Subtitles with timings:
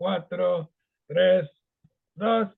[0.00, 0.72] cuatro,
[1.06, 1.46] tres,
[2.14, 2.48] dos.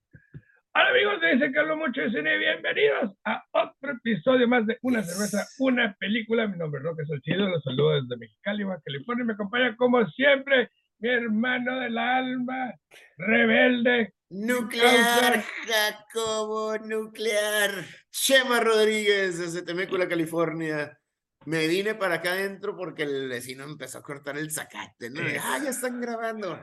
[0.73, 5.03] Hola amigos de Dice hablo mucho de cine, bienvenidos a otro episodio más de Una
[5.03, 6.47] cerveza, una película.
[6.47, 9.25] Mi nombre es Roque Salcido, los saludo desde Mexicali, Baja California.
[9.25, 12.75] Me acompaña como siempre mi hermano del alma,
[13.17, 14.13] rebelde.
[14.29, 17.71] Nuclear, Jacobo, nuclear.
[18.09, 20.97] Chema Rodríguez desde Temécula, California.
[21.45, 25.19] Me vine para acá adentro porque el vecino empezó a cortar el zacate, ¿no?
[25.41, 26.57] Ah, ya están grabando.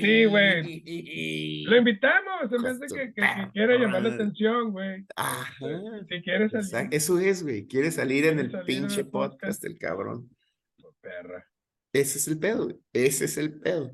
[0.00, 1.64] Sí, güey.
[1.64, 5.00] Lo invitamos, se me hace que, que- que quiere llamar la atención, güey.
[6.08, 6.62] Si Exacto.
[6.62, 7.66] salir, Eso es, güey.
[7.66, 9.40] Quiere salir en Quiere el salir en pinche el podcast.
[9.40, 10.30] podcast el cabrón.
[11.00, 11.46] perra.
[11.92, 12.76] Ese es el pedo, güey.
[12.92, 13.90] Ese es el pedo.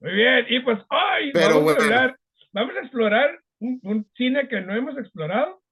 [0.00, 1.80] Muy bien, y pues hoy Pero vamos, bueno.
[1.80, 2.18] a hablar,
[2.52, 5.62] vamos a explorar un, un cine que no hemos explorado,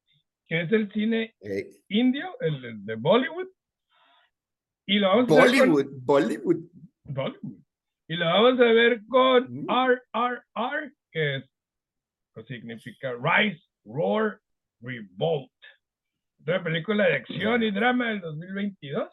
[0.47, 3.49] que es el cine Eh, indio, el, el de Bollywood.
[4.87, 5.69] Y lo vamos a hacer con-
[6.05, 6.61] Bollywood,
[7.05, 7.61] Bollywood.
[8.11, 9.67] Y lo vamos a ver con Mm.
[9.71, 11.45] RRR, que es,
[12.35, 14.41] que significa Rise, Roar,
[14.81, 15.53] Revolt.
[16.43, 19.09] Otra película de acción y drama del 2022,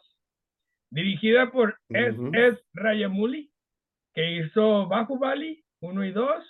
[0.90, 2.18] dirigida por S.
[2.18, 2.30] Ujú.
[2.34, 2.60] S.
[2.74, 3.52] Rajamouli,
[4.14, 6.44] que hizo Bahubali 1 y 2.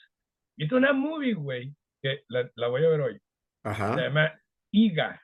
[0.56, 3.18] Hizo una movie, güey, que la, la voy a ver hoy.
[3.62, 3.94] Se Ajá.
[3.96, 4.40] llama
[4.72, 5.20] Iga.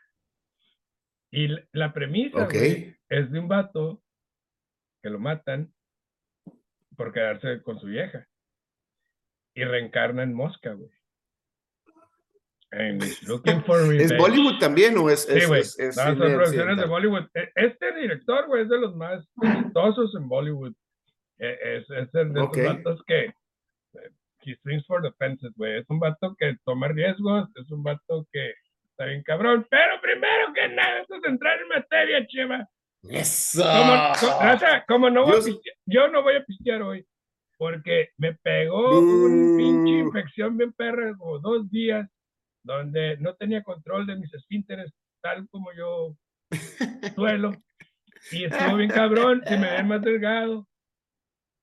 [1.32, 2.52] Y l- la premisa Ok.
[2.52, 4.02] güey, es de un vato
[5.02, 5.72] que lo matan
[6.96, 8.26] por quedarse con su vieja.
[9.54, 10.90] Y reencarna en mosca, güey.
[13.28, 14.16] Looking for ¿Es.
[14.16, 15.60] Bollywood también o es, Sí, güey.
[15.60, 16.86] es- es No, son producciones de?
[16.86, 17.26] Bollywood.
[17.34, 20.72] E- Este director, güey, es de los más exitosos en Bollywood.
[21.38, 24.10] E- Es, es el de esos vatos que eh,
[24.44, 25.78] he swings for the fences, güey.
[25.78, 28.54] Es un vato que toma riesgos, es un vato que
[28.90, 29.64] está bien cabrón.
[29.70, 32.68] Pero primero que nada, antes de entrar en materia, Chema,
[33.08, 33.62] ¡Eso!
[33.62, 37.06] como, co- raza, como no voy a Yo- pistear- yo no voy a pistear hoy,
[37.58, 40.08] porque me pegó un pinche Bú.
[40.08, 42.08] infección bien perra, como dos días,
[42.64, 46.16] donde no tenía control de mis esfínteres, tal como yo
[47.14, 47.52] suelo,
[48.32, 50.66] y estuvo bien cabrón, si me ven más delgado,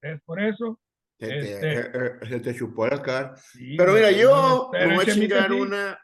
[0.03, 0.79] es por eso.
[1.19, 3.35] Se te, Este- eh, eh, se te chupó la cara.
[3.35, 5.99] Sí, Pero mira, yo me voy a chingar una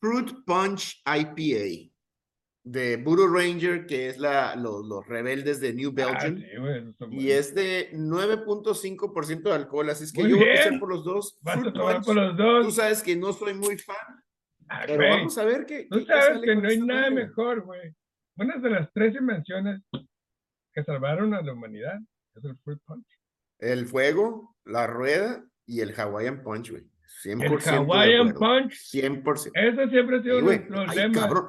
[0.00, 1.92] Fruit Punch IPA
[2.70, 6.36] de Voodoo Ranger, que es la, los, los rebeldes de New Ah, Belgium.
[6.38, 10.36] sí, güey, esos son Y es de 9.5% de alcohol, así es que Muy yo
[10.36, 10.80] voy a empezar bien.
[10.80, 11.38] por los dos.
[11.40, 12.74] Vas a tomar por los Tú dos.
[12.74, 13.96] sabes que no soy muy fan,
[14.68, 15.10] Ah, pero güey.
[15.10, 15.86] vamos a ver qué.
[15.90, 17.94] Tú qué- sabes que no hay nada mejor, güey.
[18.36, 19.80] Una de las tres invenciones
[20.74, 21.98] que salvaron a la humanidad
[22.36, 23.06] es el fruit punch.
[23.58, 26.84] El fuego, la rueda y el Hawaiian Punch, güey.
[27.22, 28.34] 100% El Hawaiian.
[28.34, 29.50] Punch, 100%.
[29.54, 30.58] ese siempre ha sido Sí, güey.
[30.58, 31.46] nuestro Ay, lema, cabrón.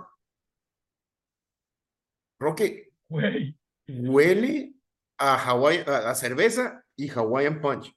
[2.40, 3.56] Roque, güey.
[3.88, 4.74] huele
[5.18, 7.94] a Hawaii, a, a cerveza y Hawaiian Punch.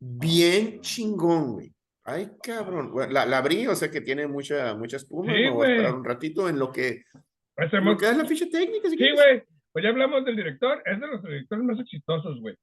[0.00, 1.72] Bien chingón, güey.
[2.04, 2.92] Ay, cabrón.
[3.12, 5.32] La, la abrí, o sea que tiene mucha, mucha espuma.
[5.32, 7.04] Sí, voy a esperar un ratito en lo que,
[7.56, 8.90] Hacemos- lo que es la ficha técnica.
[8.90, 9.42] si Sí, güey.
[9.72, 12.54] Pues ya hablamos del director, es de los directores más exitosos, güey.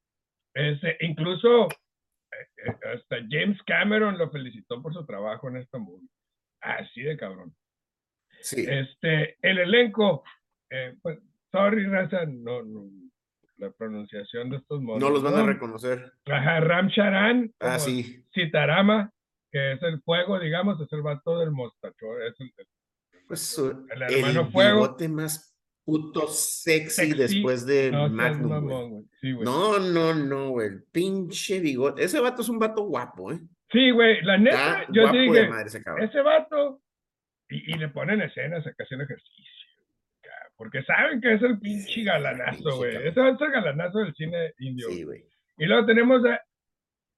[0.54, 6.08] Ese, incluso eh, eh, hasta James Cameron lo felicitó por su trabajo en esta movie.
[6.62, 7.56] Así de cabrón.
[8.42, 8.66] Sí.
[8.70, 10.24] Este, el elenco,
[10.70, 11.20] eh, pues,
[11.52, 12.90] sorry, raza, no, no,
[13.58, 15.02] la pronunciación de estos modos.
[15.02, 16.14] no los van a reconocer.
[16.26, 18.24] Ajá, Ram Charan, Ah, sí.
[18.34, 19.12] Citarama,
[19.52, 22.52] que es el fuego, digamos, es el vato del mostacho, es el,
[23.28, 24.82] Pues El el, hermano fuego.
[24.82, 25.46] bigote más
[25.84, 27.18] puto sexy, Sexy.
[27.18, 29.06] después de no Magnum, mamón, güey.
[29.20, 29.44] Sí, güey.
[29.44, 30.68] No, no, no, güey.
[30.68, 32.04] El pinche bigote.
[32.04, 33.40] Ese vato es un vato guapo, ¿eh?
[33.72, 36.82] Sí, güey, la neta, Está yo dije, ese ese vato,
[37.50, 39.44] y, y le ponen escenas acá haciendo ejercicio,
[40.60, 42.98] porque saben que es el pinche galanazo, güey.
[42.98, 44.90] Ese ser el galanazo del cine indio.
[44.90, 45.24] Sí, güey.
[45.58, 46.38] Y luego tenemos a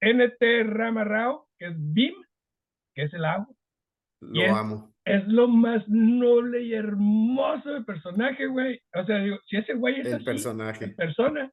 [0.00, 2.14] NT Rama Rao, que es Bim,
[2.94, 3.52] que es el agua.
[4.20, 4.94] Lo es- amo.
[5.04, 8.80] Es lo más noble y hermoso de personaje, güey.
[8.94, 10.84] O sea, digo, si ese güey es El así, personaje.
[10.84, 11.52] en persona,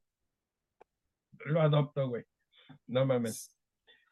[1.46, 2.24] lo adopto, güey.
[2.86, 3.56] No mames.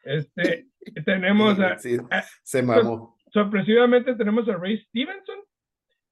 [0.02, 0.66] Este,
[1.06, 3.16] tenemos a, Sí, a- se mamó.
[3.32, 5.38] sorpresivamente tenemos a Ray Stevenson,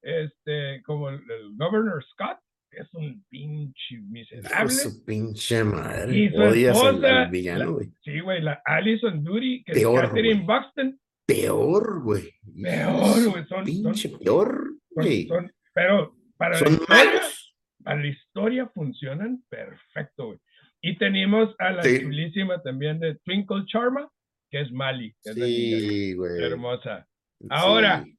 [0.06, 2.38] este, como el, el Governor Scott,
[2.70, 4.70] que es un pinche miserable.
[4.70, 6.16] su pinche madre.
[6.16, 7.88] Y su Odias al, esposa, al villano, la- güey.
[8.02, 10.58] Sí, güey, la Alison Duty, que Peor, es Catherine güey.
[10.60, 11.00] Buxton.
[11.26, 12.32] Peor, güey.
[12.62, 15.26] Peor, güey, son- Pinche son- peor, Son- güey.
[15.26, 17.56] son- pero para la, Son historia, malos.
[17.82, 20.38] para la historia funcionan perfecto, güey.
[20.82, 22.00] Y tenemos a la Sí.
[22.00, 24.08] chulísima también de Twinkle Charma,
[24.50, 26.42] que es Mali, que es la niña Sí, güey.
[26.44, 27.06] hermosa.
[27.50, 28.04] Ahora.
[28.04, 28.12] Sí.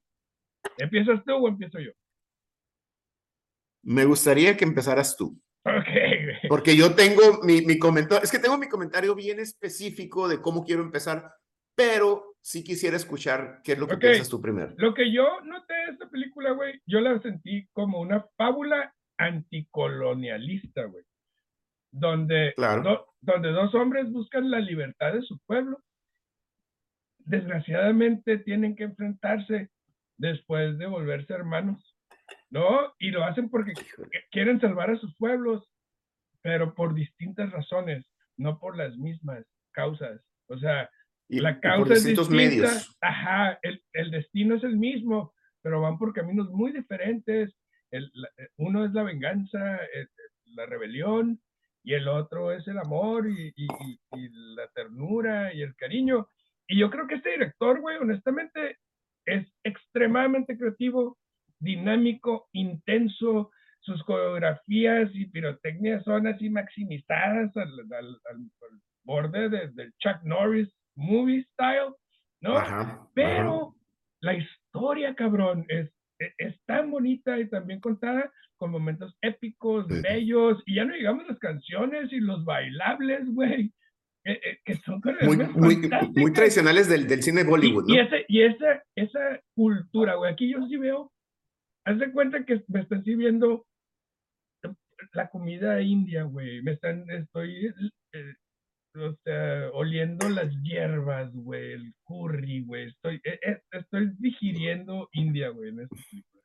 [0.78, 1.92] ¿Empiezas tú o empiezo yo?
[3.84, 5.40] Me gustaría que empezaras tú.
[5.64, 6.50] Ok, güey.
[6.50, 10.64] Porque yo tengo mi, mi comentario, es que tengo mi comentario bien específico de cómo
[10.64, 11.34] quiero empezar,
[11.76, 14.74] pero sí quisiera escuchar qué es lo que piensas tú primero.
[14.78, 20.86] Lo que yo noté de esta película, güey, yo la sentí como una fábula anticolonialista,
[20.86, 21.04] güey.
[21.92, 22.54] Donde,
[23.22, 25.82] donde dos hombres buscan la libertad de su pueblo.
[27.20, 29.70] Desgraciadamente tienen que enfrentarse
[30.18, 31.96] después de volverse hermanos,
[32.50, 32.94] ¿no?
[33.00, 33.74] Y lo hacen porque
[34.32, 35.70] quieren salvar a sus pueblos,
[36.42, 38.06] pero por distintas razones,
[38.38, 40.22] no por las mismas causas.
[40.48, 40.90] O sea,
[41.30, 42.36] la causa es distinta.
[42.36, 42.98] Medios.
[43.02, 47.56] Ajá, el, el, destino es el mismo, pero van por caminos muy diferentes.
[47.92, 48.12] El,
[48.58, 50.08] uno es la venganza, eh,
[50.56, 51.42] la rebelión,
[51.84, 53.68] y el otro es el amor y, y,
[54.16, 56.28] y, la ternura y el cariño.
[56.68, 58.78] Y yo creo que este director, güey, honestamente,
[59.28, 61.18] es extremadamente creativo,
[61.60, 63.52] dinámico, intenso.
[63.82, 68.52] Sus coreografías y pirotecnias son así maximizadas al, al, al,
[69.04, 71.94] borde del Chuck Norris movie style,
[72.42, 72.56] ¿no?
[73.14, 73.76] Pero
[74.22, 75.90] la historia, cabrón, es,
[76.20, 81.28] e, es, tan bonita y también contada con momentos épicos, bellos, y ya no digamos
[81.28, 83.72] las canciones y los bailables, güey.
[84.30, 87.96] Eh, que son muy, muy, muy, tradicionales del, del cine de Bollywood, y, ¿no?
[87.96, 91.14] Y, ese, y esa, esa cultura, güey, aquí yo sí veo,
[91.86, 93.66] haz de cuenta que me están sirviendo
[95.14, 97.74] la comida india, güey, me están, estoy
[98.12, 98.34] eh,
[99.00, 102.88] o sea, oliendo las hierbas, güey, el curry, güey.
[102.88, 106.44] Estoy, eh, eh, estoy digiriendo India, güey, en esta película.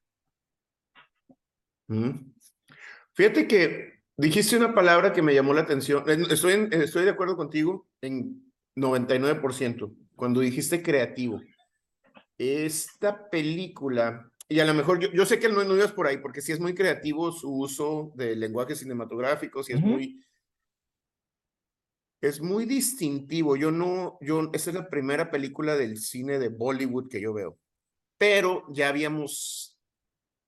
[3.14, 6.04] Fíjate que dijiste una palabra que me llamó la atención.
[6.08, 11.40] Estoy, estoy de acuerdo contigo en 99%, cuando dijiste creativo.
[12.38, 16.18] Esta película, y a lo mejor yo, yo sé que no, no ibas por ahí,
[16.18, 20.22] porque sí es muy creativo su uso de lenguaje cinematográfico, sí es muy
[22.22, 23.56] es muy distintivo.
[23.56, 27.58] Yo no, yo, esa es la primera película del cine de Bollywood que yo veo.
[28.16, 29.71] Pero ya habíamos,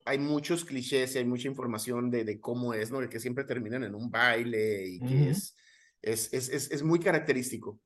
[0.05, 3.01] hay muchos clichés y hay mucha información de, de cómo es, ¿no?
[3.01, 5.57] De que siempre terminan en un baile y que es,
[6.03, 7.81] es, es, es, muy característico.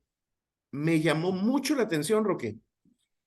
[0.71, 2.57] Me llamó mucho la atención, Roque.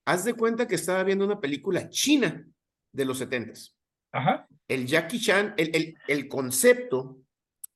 [0.05, 2.47] Haz de cuenta que estaba viendo una película china
[2.93, 3.77] de los setentas.
[4.13, 4.47] Ajá.
[4.69, 7.23] El Jackie Chan, el, el, el concepto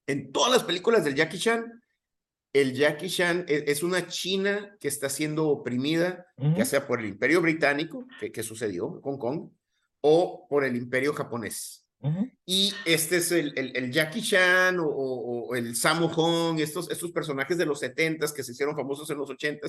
[0.06, 1.82] en todas las películas del Jackie Chan
[2.60, 6.26] el Jackie Chan e, es una China que está siendo oprimida,
[6.56, 9.50] ya sea por el imperio británico, que, sucedió en Hong Kong,
[10.08, 11.82] o por el imperio japonés.
[12.44, 17.66] Y este es el, el, Jackie Chan o, el Sammo Hong, estos, estos personajes de
[17.66, 19.66] los 70 que se hicieron famosos en los 80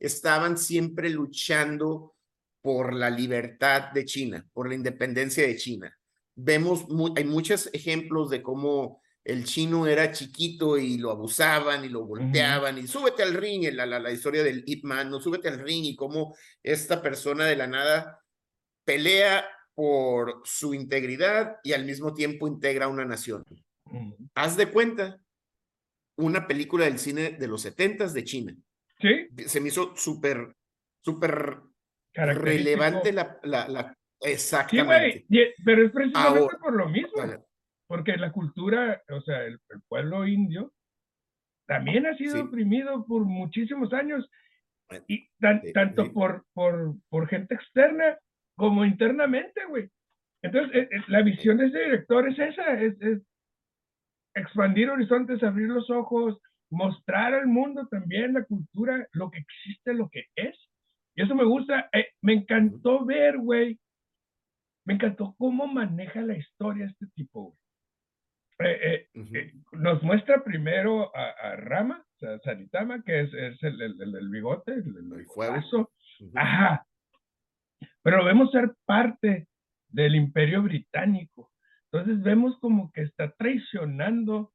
[0.00, 2.16] estaban siempre luchando
[2.60, 5.96] por la libertad de China, por la independencia de China.
[6.34, 6.84] Vemos,
[7.14, 12.78] hay muchos ejemplos de cómo el chino era chiquito y lo abusaban y lo golpeaban
[12.78, 15.84] y súbete al ring, la, la, la historia del Ip Man, no súbete al ring
[15.84, 16.34] y cómo
[16.64, 18.24] esta persona de la nada
[18.84, 19.46] pelea
[19.78, 23.44] por su integridad y al mismo tiempo integra una nación.
[24.34, 25.20] Haz de cuenta
[26.16, 28.56] una película del cine de los setentas de China.
[28.98, 29.28] Sí.
[29.46, 30.52] Se me hizo súper,
[31.00, 31.60] súper
[32.12, 35.26] relevante la, la, la exactamente.
[35.30, 37.22] Sí, pero es precisamente por lo mismo.
[37.86, 40.72] Porque la cultura, o sea, el, pueblo indio
[41.68, 44.28] también ha sido oprimido por muchísimos años,
[45.06, 45.30] y
[45.72, 48.18] tanto por, por, por gente externa
[48.58, 49.88] como internamente, güey.
[50.42, 53.22] Entonces, eh, eh, la visión de ese director es esa, es,
[54.34, 56.38] expandir horizontes, abrir los ojos,
[56.70, 60.56] mostrar al mundo también la cultura, lo que existe, lo que es.
[61.14, 61.88] Y eso me gusta.
[61.92, 63.78] Eh, me encantó ver, güey.
[64.84, 67.58] Me encantó cómo maneja la historia este tipo, güey.
[68.60, 73.80] Eh, eh, eh, nos muestra primero a, Rama, o sea, Sanitama, que es, es el,
[73.80, 75.54] el, bigote, el, el fuego.
[76.34, 76.84] Ajá.
[78.02, 79.48] Pero lo vemos ser parte
[79.88, 81.52] del imperio británico.
[81.90, 84.52] Entonces vemos como que está traicionando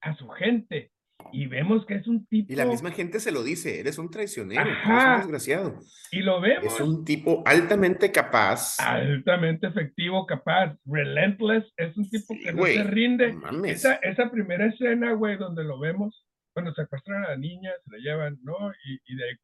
[0.00, 0.92] a su gente
[1.32, 2.52] y vemos que es un tipo.
[2.52, 5.80] Y la misma gente se lo dice: eres un traicionero, eres un desgraciado.
[6.10, 6.74] Y lo vemos.
[6.74, 8.78] Es un tipo altamente capaz.
[8.80, 10.76] Altamente efectivo, capaz.
[10.84, 13.36] Relentless, es un tipo que no se rinde.
[13.66, 17.98] esa, esa, primera escena, güey, donde lo vemos, cuando secuestran a la niña, se la
[17.98, 18.72] llevan, ¿no?
[18.84, 19.36] Y, y de ahí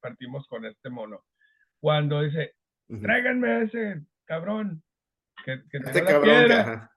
[0.00, 1.22] partimos con este mono.
[1.80, 2.54] Cuando dice:
[3.02, 4.82] tráiganme a ese cabrón.
[5.44, 6.88] Que, que este cabrón,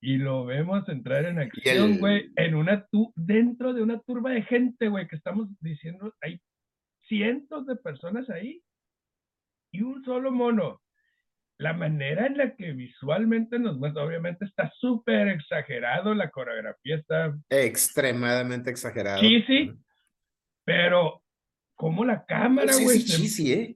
[0.00, 4.42] y lo vemos entrar en acción, güey, en una tu dentro de una turba de
[4.42, 6.40] gente, güey, que estamos diciendo, hay
[7.08, 8.62] cientos de personas ahí
[9.72, 10.82] y un solo mono.
[11.58, 17.34] la manera en la que visualmente nos muestra, obviamente está súper exagerado, la coreografía está
[17.48, 19.20] extremadamente exagerado.
[19.20, 19.72] cheesy,
[20.64, 21.22] pero
[21.74, 23.75] como la cámara, Sí, güey, sí, se- cheesy, ¿eh?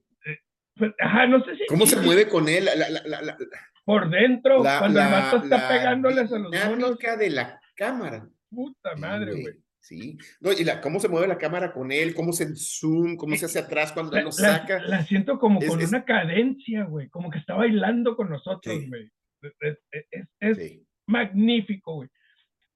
[0.81, 2.65] Pues, ajá, no sé si ¿Cómo se mueve con él?
[2.65, 3.39] La, la- la- la-
[3.85, 8.29] por dentro, cuando el vato está pegándoles a los monos, de la cámara.
[8.51, 9.55] puta madre, güey.
[9.83, 10.19] Sí.
[10.41, 13.47] No, y la, cómo se mueve la cámara con él, cómo se zoom, cómo se
[13.47, 14.83] hace atrás cuando La, él lo saca.
[14.83, 18.77] la siento como Es- con es- una cadencia, güey, como que está bailando con nosotros,
[18.89, 19.11] güey.
[19.43, 19.53] Es,
[19.91, 20.87] es- es- es Sí.
[21.07, 22.09] magnífico, güey.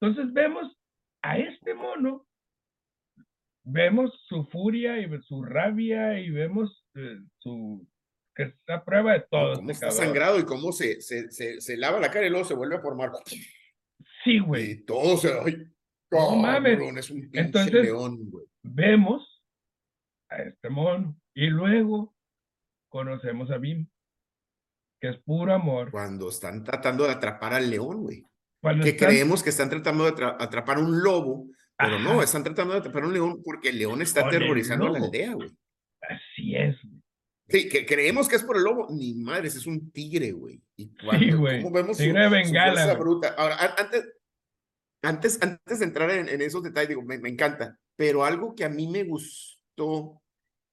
[0.01, 0.75] Entonces vemos
[1.23, 2.27] a este mono,
[3.65, 7.87] vemos su furia y su rabia y vemos eh, su
[8.43, 9.55] está a prueba de todo.
[9.55, 10.05] Cómo este está cabrón.
[10.07, 12.81] sangrado y cómo se, se, se, se lava la cara y luego se vuelve a
[12.81, 13.11] formar.
[14.25, 14.73] Sí, güey.
[14.73, 15.33] Y todo se.
[15.33, 15.67] ¡Ay!
[16.11, 16.79] No mames.
[16.99, 18.45] Es un pinche Entonces- león, güey.
[18.63, 19.43] Vemos
[20.31, 22.15] a este mono y luego
[22.89, 23.87] conocemos a Bim,
[25.01, 25.91] que es puro amor.
[25.91, 28.25] Cuando están tratando de atrapar al león, güey.
[28.61, 32.25] Cuando Que están- creemos que están tratando de atra- atrapar un lobo, pero no, Ajá.
[32.25, 35.51] están tratando de atrapar un león porque el león está aterrorizando a la aldea, güey.
[36.01, 36.94] Así es, güey.
[37.49, 40.63] Sí, que creemos que es por el lobo, ni madres, es un tigre, güey.
[40.77, 42.99] Y cuando güey, cómo vemos su, tigre de su Bengala, fuerza güey.
[42.99, 43.35] bruta.
[43.37, 44.05] Ahora, an- antes,
[45.03, 48.65] antes, antes de entrar en, en esos detalles, digo, me, me encanta, pero algo que
[48.65, 50.23] a mí me gustó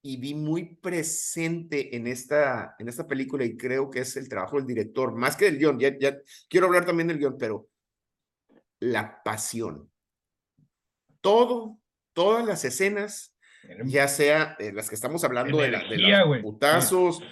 [0.04, 4.56] y vi muy presente en esta, en esta película, y creo que es el trabajo
[4.58, 6.18] del director, más que del guion, ya, ya
[6.50, 7.68] quiero hablar también del guion, pero
[8.80, 9.92] la pasión.
[11.20, 11.80] Todo,
[12.14, 13.31] todas las escenas
[13.86, 17.24] ya sea eh, las que estamos hablando de, la, de los putazos,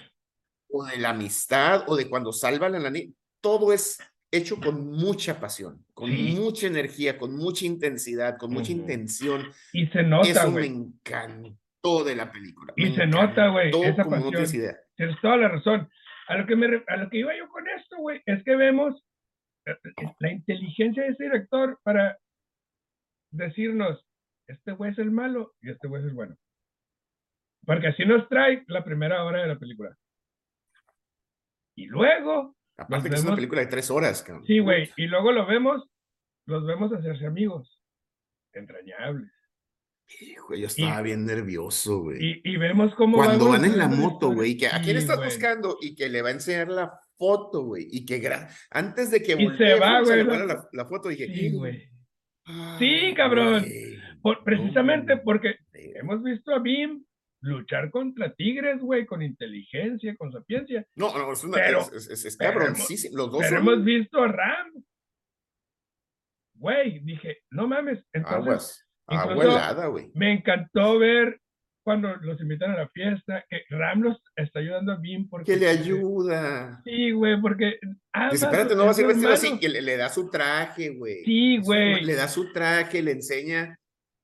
[0.72, 3.98] o de la amistad, o de cuando salvan a la niña, todo es
[4.30, 6.36] hecho con mucha pasión, con Sí.
[6.38, 8.80] mucha energía, con mucha intensidad, con mucha Ujú.
[8.82, 9.50] intención.
[9.72, 10.66] Y se nota, Eso me güey.
[10.68, 12.72] encantó de la película.
[12.76, 14.62] Y me se nota, güey, esa como no tienes pasión.
[14.62, 14.76] idea.
[14.96, 15.90] Tienes toda la razón.
[16.28, 19.02] A lo que, me, a lo que iba yo con esto, güey, es que vemos
[19.66, 22.16] eh, eh, la inteligencia de ese director para
[23.32, 24.06] decirnos,
[24.50, 26.36] este güey es el malo y este güey es el bueno.
[27.64, 29.96] Porque así nos trae la primera hora de la película.
[31.76, 34.46] Y luego, Aparte que es una vemos- película de tres horas, cabrón.
[34.46, 35.84] sí, güey, y luego lo vemos,
[36.46, 37.82] los vemos hacerse amigos,
[38.52, 39.30] entrañables.
[40.22, 42.18] Hijo, yo estaba bien nervioso, güey.
[42.20, 43.18] Y, y vemos cómo...
[43.18, 45.28] va Cuando van en la moto, güey, que a quién Sí, estás güey.
[45.28, 49.22] buscando y que le va a enseñar la foto, güey, y que gra- antes de
[49.22, 51.88] que Y se voltee, va, pum, güey, la- la, foto dije, Sí, güey.
[52.44, 53.60] "Ay, Sí, cabrón.
[53.60, 55.92] güey, Por- precisamente porque güey".
[55.96, 57.04] hemos visto a Bim
[57.42, 60.86] luchar contra tigres, güey, con inteligencia, con sapiencia.
[60.94, 63.16] No, no, es, una, Pero- es, es, cabroncísimo.
[63.16, 64.84] Los dos Pero son hemos visto a Ram.
[66.54, 68.04] Güey, dije, no mames.
[68.12, 70.10] Entonces, aguas, agua incluso- helada, güey.
[70.14, 71.40] me encantó ver
[71.82, 75.54] cuando los invitan a la fiesta, que Ram los está ayudando a Bim porque...
[75.54, 76.82] Que le ayuda.
[76.84, 77.78] Sí, güey, porque...
[78.30, 81.24] Dice, espérate, no vas a su vestido así, que le, le da su traje, güey.
[81.24, 82.04] Sí, güey.
[82.04, 83.79] Le da su traje, le enseña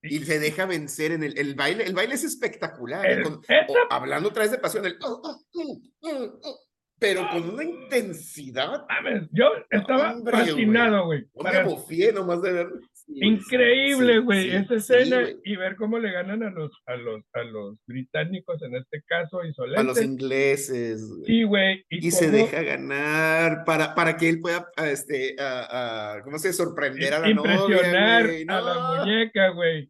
[0.09, 1.85] y se deja vencer en el, el baile.
[1.85, 3.05] El baile es espectacular.
[3.07, 3.13] ¿eh?
[3.15, 6.59] El- Con- o- hablando otra vez de pasión, el, "Oh, oh, oh, oh, oh",
[6.99, 8.87] pero con una intensidad.
[8.89, 11.25] Mames, yo estaba Hombre, fascinado, güey.
[11.35, 12.69] No me bofié nomás de ver.
[12.93, 15.37] Sí, güey, sí, Increíble, sí, güey, sí, esa sí, escena güey.
[15.45, 19.39] y ver cómo le ganan a los, a los, a los británicos, en este caso,
[19.39, 20.03] A los insolentes.
[20.05, 21.07] ingleses.
[21.09, 21.25] güey.
[21.25, 21.85] Sí, güey.
[21.89, 26.49] y se deja ganar para, para que él pueda, a, este, a, a- ¿cómo se
[26.49, 26.65] dice?
[26.65, 28.45] sorprender a la impresionar novia, güey.
[28.49, 29.05] a la No.
[29.05, 29.89] muñeca, güey.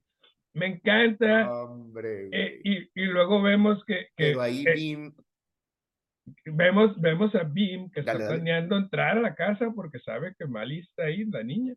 [0.57, 1.51] Me encanta.
[1.53, 5.13] Hombre, eh, y, y luego vemos que, que- Pero ahí eh, Bim,
[6.47, 8.27] vemos, vemos a Bim que está dale.
[8.27, 11.75] planeando entrar a la casa porque sabe que Mali está ahí, la niña,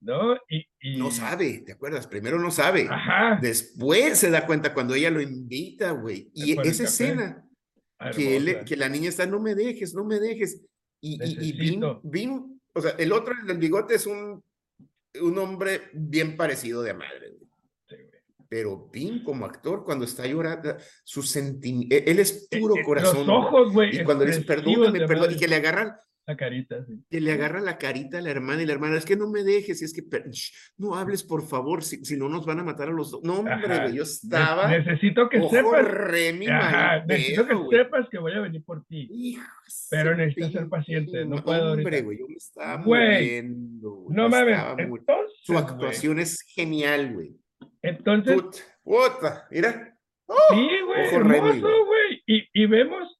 [0.00, 0.34] ¿no?
[0.48, 2.06] Y, y- no sabe, ¿te acuerdas?
[2.06, 2.86] Primero no sabe.
[2.90, 3.38] Ajá.
[3.40, 6.30] Después se da cuenta cuando ella lo invita, güey.
[6.34, 7.44] Y el esa escena
[8.14, 10.64] que, él- que la niña está, no me dejes, no me dejes.
[11.00, 11.80] Y, y, y Bim.
[12.02, 14.42] Bim, o sea, el otro, el del bigote, es un,
[15.22, 17.47] un hombre bien parecido de madre, güey.
[18.48, 23.26] Pero Bim, como actor, cuando está llorando, su sentimiento, él es puro Eh, corazón.
[23.26, 24.00] Los ojos, güey.
[24.00, 25.92] Y cuando le dice, perdóname, perdón, y que le agarran,
[26.26, 26.92] La carita, sí.
[27.10, 29.42] que le agarra la carita a la hermana y la hermana, es que no me
[29.44, 32.64] dejes, y es que, shh, no hables, por favor, si, si no nos van a
[32.64, 33.22] matar a los dos.
[33.22, 35.84] No, hombre, güey, yo estaba, necesito que ojo sepas.
[35.86, 37.78] re mi Ajá, necesito que güey.
[37.78, 39.08] sepas que voy a venir por ti.
[39.10, 39.42] Hijo
[39.90, 42.04] Pero su necesitas ser paciente, no puedo Hombre, ahorita.
[42.04, 44.86] güey, yo me estaba Güey, muriendo, güey, No me mames.
[44.86, 47.36] Entonces, Su güey, actuación es genial, güey.
[47.82, 49.96] Entonces, Put, puta, mira.
[50.50, 51.84] sí, güey, ojo Remy, hermoso, güey.
[51.86, 52.22] güey.
[52.26, 53.18] Y, y vemos,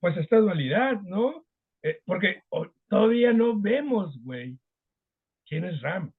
[0.00, 1.44] pues, esta dualidad, ¿no?
[1.82, 2.42] Eh, porque
[2.88, 4.56] todavía no vemos, güey,
[5.48, 6.12] quién es Ram.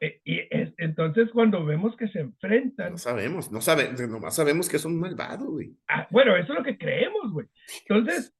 [0.00, 4.68] Eh, y es- entonces, cuando vemos que se enfrentan, No sabemos, no sabemos, nomás sabemos
[4.68, 5.74] que es un malvado, güey.
[5.88, 7.46] ah, bueno, eso es lo que creemos, güey.
[7.88, 8.34] Entonces,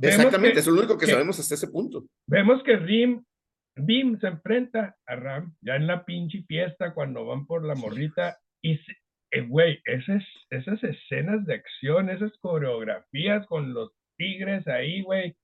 [0.00, 2.06] Exactamente, que- eso es lo único que que- sabemos hasta ese punto.
[2.28, 3.24] Vemos que Rim,
[3.76, 8.38] Bim se enfrenta a Ram ya en la pinche fiesta cuando van por la morrita
[8.62, 8.96] y, se-
[9.32, 15.36] eh, güey, esas, esas escenas de acción, esas coreografías con los tigres ahí, güey,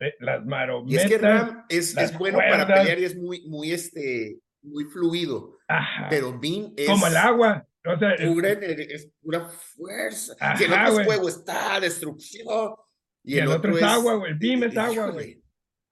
[0.00, 1.04] eh, las Y marometas.
[1.04, 2.80] es que Ram es, es bueno para cuerdas.
[2.80, 6.88] pelear y es muy, muy, este, muy fluido, ajá, pero Bean es...
[6.88, 7.66] como el agua.
[7.86, 10.34] O sea, es- pura, ener- es pura fuerza.
[10.40, 12.74] Ajá, si el otro es fuego, está destrucción.
[13.22, 15.42] Y el otro es agua, güey, el beam es agua, güey.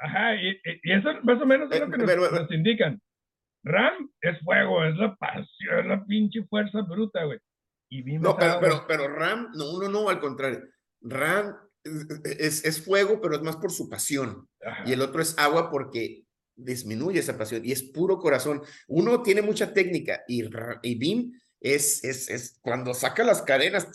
[0.04, 3.00] Ajá, y, y- eso más o menos es lo Eh, que nos, pero- nos indican.
[3.64, 7.38] Ram es fuego, es la pasión, es la pinche fuerza bruta, güey.
[7.90, 10.62] Y Bim No, pero, pero, pero Ram, no, no, no, al contrario.
[11.00, 11.54] Ram
[11.85, 14.49] es, es fuego, pero es más por su pasión.
[14.64, 14.82] Ajá.
[14.87, 16.25] Y el otro es agua porque
[16.56, 18.62] disminuye esa pasión y es puro corazón.
[18.88, 20.42] Uno tiene mucha técnica y,
[20.82, 23.88] y Bim es, es, es cuando saca las cadenas,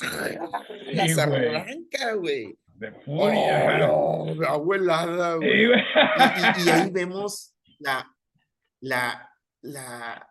[0.94, 1.48] las güey.
[1.56, 2.58] arranca, güey.
[2.78, 3.88] De furia.
[3.90, 4.34] Oh, no,
[5.42, 5.82] Sí, güey.
[6.66, 8.10] y, ahí vemos la,
[8.82, 9.30] la,
[9.62, 10.30] la,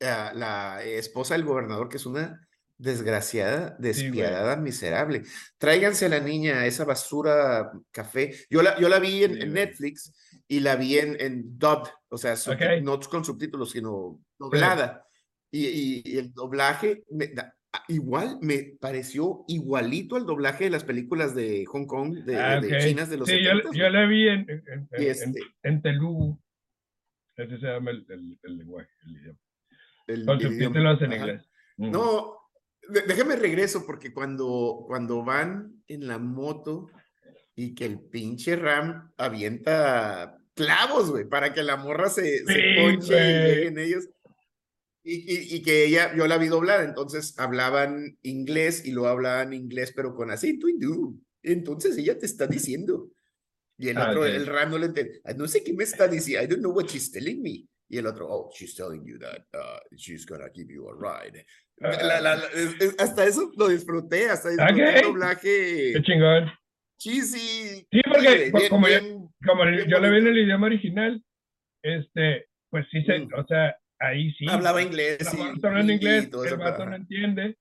[0.00, 5.22] la, la esposa del gobernador, que es una desgraciada, despiadada, miserable.
[5.58, 8.32] Tráiganse a la niña, esa basura café.
[8.50, 9.66] Yo la, yo la vi en, Sí, en güey.
[9.66, 10.12] Netflix
[10.46, 12.82] y la vi en, en dubbed, o sea, subti- Ok.
[12.84, 15.04] no con subtítulos, sino doblada.
[15.50, 17.52] Y, y- y el doblaje, me da-
[17.88, 22.68] igual me pareció igualito al doblaje de las películas de Hong Kong, de, Ah, de
[22.76, 22.82] ok.
[22.82, 26.38] chinas de los Sí, yo, 70s, yo la vi en, en, en, este- en Telugu.
[27.36, 29.38] Ese se llama el, el, el lenguaje, el idioma.
[30.08, 31.48] el Con subtítulos en inglés.
[31.76, 31.90] Mm.
[31.92, 32.34] No,
[32.88, 36.88] de- déjame regreso porque cuando, cuando van en la moto
[37.54, 42.60] y que el pinche Ram avienta clavos, güey, para que la morra se, se Sí,
[42.80, 44.08] ponche y lleguen ellos.
[45.10, 45.14] Y,
[45.54, 49.92] y, y que ella, yo la vi doblada, entonces hablaban inglés y lo hablaban inglés,
[49.96, 51.18] pero con acento hindú.
[51.42, 53.10] Entonces ella te está diciendo.
[53.78, 54.26] Y el Ah, otro, ok.
[54.26, 55.20] el Ram no le entiende.
[55.24, 56.44] "Ah, No sé qué me está diciendo.
[56.44, 57.64] I don't know what she's telling me.
[57.88, 61.46] Y el otro, oh, she's telling you that uh, she's gonna give you a ride.
[61.78, 64.96] La- la- la- es- es- hasta eso lo disfruté, hasta disfruté Ok.
[64.96, 66.50] el doblaje Qué chingón.
[66.98, 67.86] cheesy.
[67.90, 70.26] Sí, porque, Híjole, pues, bien- como yo- bien- Como el- Bien yo la vi en
[70.26, 71.24] el idioma original,
[71.82, 73.28] este, pues sí se, Mm.
[73.36, 74.46] o sea, ahí sí.
[74.48, 75.18] hablaba inglés.
[75.20, 77.56] Y- está hablando y- y inglés, el vato no entiende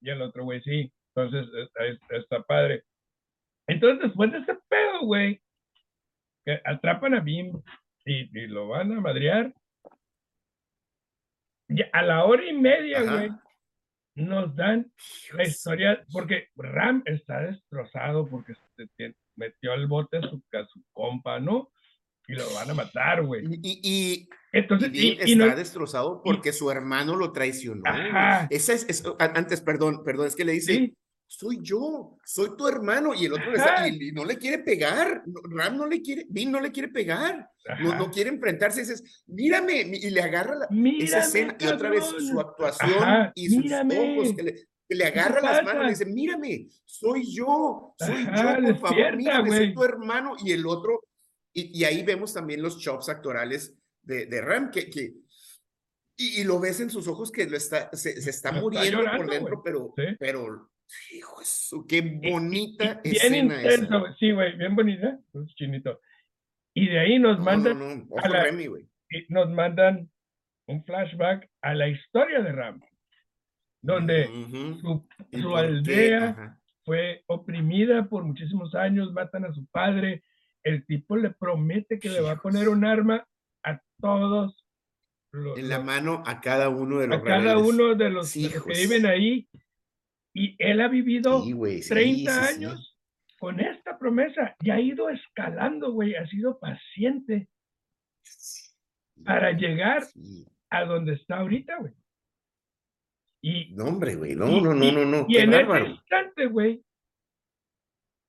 [0.00, 0.92] y el otro güey sí.
[1.14, 1.70] Entonces, es-
[2.00, 2.84] es- está padre.
[3.68, 5.40] Entonces, después de ese pedo, güey,
[6.44, 7.60] que atrapan a Bim
[8.04, 9.52] y, y lo van a madrear,
[11.68, 13.16] ya a la hora y media, Ajá.
[13.16, 13.30] güey,
[14.14, 14.90] nos dan
[15.34, 18.54] la historia, porque Ram está destrozado porque
[18.96, 21.70] se metió al bote a su, a su compa, ¿no?
[22.28, 23.44] Y lo van a matar, güey.
[23.44, 27.82] Y, y, y, Entonces, y y, y está no- destrozado porque su hermano lo traicionó.
[27.86, 28.46] Ajá.
[28.50, 30.96] Esa es, antes, perdón, perdón, es que le dice, Sí.
[31.28, 34.58] soy yo, soy tu hermano, y el otro le está- y, y no le quiere
[34.58, 37.48] pegar, Ram no le quiere, Dean no le quiere pegar,
[37.80, 42.04] no, no quiere enfrentarse, dices, mírame, y le agarra la, esa escena, y otra vez
[42.04, 44.18] su actuación Ajá, y sus mírame.
[44.18, 44.52] ojos, que le,
[44.88, 45.82] que le te agarra las manos, pasa?
[45.82, 50.52] le dice, mírame, soy yo, soy Ajá, yo, por favor, mírame, soy tu hermano, y
[50.52, 51.02] el otro,
[51.60, 55.14] y, y ahí vemos también los chops actorales de, de Ram, que, que
[56.18, 58.62] y, y lo ves en sus ojos que lo está, se, se está Lo está
[58.62, 59.62] muriendo llorando, por dentro, güey.
[59.64, 60.16] pero, Sí.
[60.18, 60.70] pero,
[61.12, 63.72] hijo, de su- qué bonita Y bien escena esa.
[63.74, 64.12] intenso, güey.
[64.18, 66.00] sí, güey, bien bonita, pues, chinito.
[66.74, 68.68] Y de ahí nos No, mandan, no, no, a la- Remy,
[69.28, 70.10] nos mandan
[70.68, 72.80] un flashback a la historia de Ram,
[73.82, 74.26] donde
[74.80, 75.56] su, ¿Y su qué?
[75.58, 80.22] aldea fue oprimida por muchísimos años, matan a su padre,
[80.66, 83.24] el tipo le promete que le va a poner un arma
[83.64, 84.64] a todos
[85.32, 87.68] los, En la mano a cada uno de los a cada rebeldes.
[87.74, 89.48] uno de los, Sí, de los que viven ahí.
[90.34, 91.52] Y él ha vivido Sí,
[91.82, 92.54] sí, 30 sí, sí.
[92.64, 92.98] años
[93.38, 97.48] con esta promesa y ha ido escalando, güey, ha sido paciente
[99.24, 100.02] para llegar
[100.70, 101.92] a donde está ahorita, güey.
[103.42, 105.84] Y, No, hombre, güey, no, y- no, no, y- no, no, y qué en bárbaro.
[105.84, 106.82] ese instante, güey,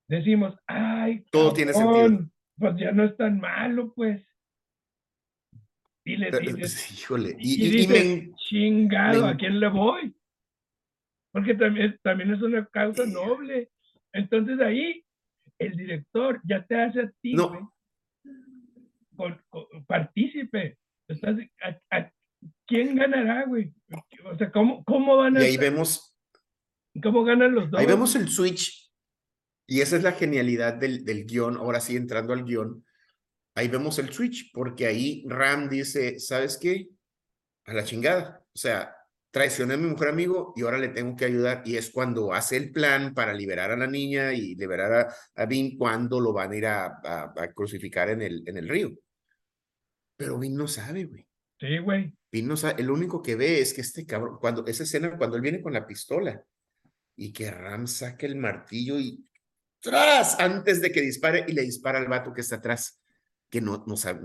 [0.08, 2.28] decimos, ay, Todo tiene sentido.
[2.56, 4.24] Pues ya no es tan malo, pues.
[6.04, 10.14] Y le dices, Híjole, y, y, y- y me, chingado, me- ¿a quién le voy?
[11.32, 13.70] Porque también, también es una causa noble.
[14.12, 15.04] Entonces ahí
[15.58, 17.72] el director ya te hace a ti, No.
[19.16, 20.78] con- con- partícipe.
[21.08, 22.12] Estás, a- a-
[22.66, 23.72] ¿Quién ganará, güey?
[24.24, 26.14] O sea, ¿cómo, cómo van y a ahí vemos,
[27.02, 27.80] cómo ganan los dos?
[27.80, 28.87] ahí vemos el switch,
[29.68, 32.84] y esa es la genialidad del, del guion, ahora sí entrando al guion,
[33.54, 36.88] ahí vemos el switch, porque ahí Ram dice, ¿sabes qué?
[37.66, 38.94] A la chingada, o sea,
[39.30, 41.62] traicioné a mi mejor amigo y ahora le tengo que ayudar.
[41.66, 45.46] Y es cuando hace el plan para liberar a la niña y liberar a, a
[45.46, 48.90] Vin cuando lo van a ir a, a- a crucificar en el, en el río.
[50.16, 51.28] Pero Vin no sabe, güey.
[51.60, 52.14] Sí, güey.
[52.32, 52.80] Vin no sabe.
[52.80, 55.74] El único que ve es que este cabrón, cuando esa escena, cuando él viene con
[55.74, 56.42] la pistola
[57.16, 59.24] y que Ram saca el martillo y
[59.80, 60.38] ¡tras!
[60.40, 63.02] Antes de que dispare y le dispara al vato que está atrás,
[63.50, 64.20] que no, no sabe.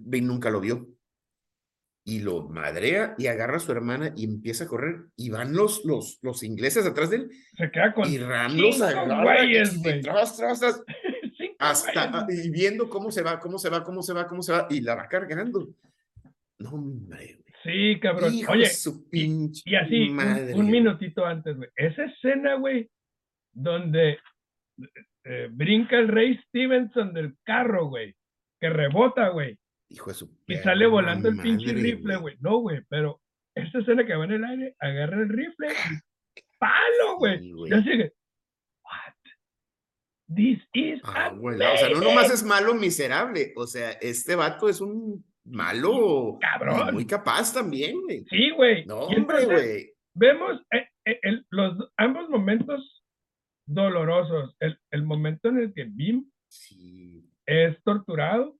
[0.00, 0.88] Vin nunca lo vio.
[2.02, 5.04] Y lo madrea y agarra a su hermana y empieza a correr.
[5.16, 7.30] Y van los, los, los ingleses atrás de él.
[7.56, 9.22] Se queda con Y Ram los agarra.
[9.22, 10.82] güeyes, y tras, tras, tras,
[11.58, 14.66] hasta y viendo cómo se va, cómo se va, cómo se va, cómo se va.
[14.70, 15.68] Y la va cargando.
[16.58, 17.38] No, hombre.
[17.62, 18.32] Sí, cabrón.
[18.34, 20.54] Hijo Oye, su pinche y así, un- madre.
[20.54, 20.68] un, güey.
[20.70, 21.68] minutito antes, güey.
[21.76, 22.90] Esa escena, güey,
[23.52, 24.18] donde
[25.24, 28.14] eh, brinca el Rey Stevenson del carro, güey,
[28.60, 29.56] que rebota, güey,
[29.92, 32.36] Hijo de su y perra sale volando el pinche rifle, güey.
[32.40, 33.20] No, güey, pero
[33.56, 35.68] esa escena que va en el aire, agarra el rifle
[36.36, 37.40] y ¡palo, güey!
[37.40, 37.70] Sí, güey.
[37.72, 38.12] Yo sigue,
[38.84, 39.14] ¿what?
[40.36, 42.04] This is Ah, güey, O sea, no amazing".
[42.04, 43.52] nomás es malo miserable.
[43.56, 46.38] O sea, este vato es un malo.
[46.40, 46.94] Cabrón.
[46.94, 48.24] Muy capaz también, güey.
[48.30, 48.84] Sí, güey.
[48.86, 49.92] No, Y hombre, güey.
[50.14, 52.99] vemos eh, eh, el- los ambos momentos
[53.74, 54.56] dolorosos.
[54.60, 57.30] El, el momento en el que Bim Sí.
[57.46, 58.56] es torturado,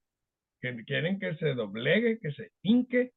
[0.61, 3.13] que quieren que se doblegue, que se hinque,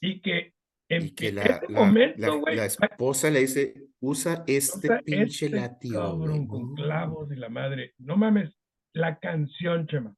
[0.00, 0.52] y que
[0.88, 4.86] en Y que la, ese la- momento, la- güey, la esposa le dice, usa este
[4.88, 6.00] usa pinche este látigo.
[6.00, 6.48] cabrón güey".
[6.48, 6.74] con No.
[6.74, 7.94] clavos y la madre.
[7.98, 8.54] No mames,
[8.94, 10.14] la canción, Chema.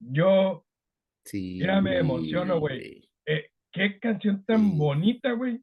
[0.00, 0.64] Yo,
[1.26, 1.56] Sí.
[1.60, 3.08] Mira, me emociono, güey.
[3.26, 4.76] eh, qué canción tan Sí.
[4.78, 5.60] bonita, güey.